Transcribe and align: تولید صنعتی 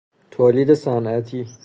تولید 0.31 0.73
صنعتی 0.73 1.47